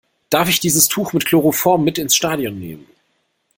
[0.31, 2.87] Darf ich dieses Tuch mit Chloroform mit ins Stadion nehmen?